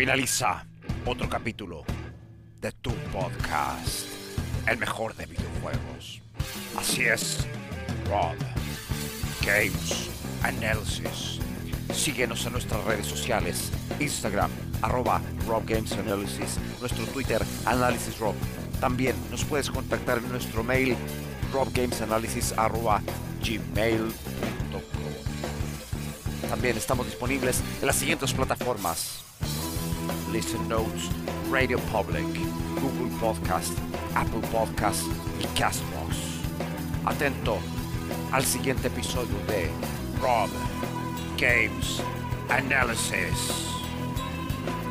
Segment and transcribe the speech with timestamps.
[0.00, 0.64] finaliza
[1.04, 1.84] otro capítulo
[2.58, 4.06] de tu podcast,
[4.66, 6.22] el mejor de videojuegos.
[6.74, 7.46] Así es,
[8.08, 8.34] Rob
[9.42, 10.08] Games
[10.42, 11.38] Analysis.
[11.92, 14.50] Síguenos en nuestras redes sociales, Instagram,
[14.80, 18.34] arroba Rob Games Analysis, nuestro Twitter, Análisis Rob.
[18.80, 20.96] También nos puedes contactar en nuestro mail,
[21.52, 23.02] robgamesanalysis arroba.
[26.48, 29.26] También estamos disponibles en las siguientes plataformas.
[30.32, 31.08] Listen Notes,
[31.50, 32.26] Radio Public,
[32.80, 33.76] Google Podcast,
[34.14, 35.02] Apple Podcast
[35.40, 36.16] y Castbox.
[37.04, 37.58] Atento
[38.32, 39.70] al siguiente episodio de
[40.20, 40.50] Rob
[41.38, 42.02] Games
[42.48, 43.79] Analysis.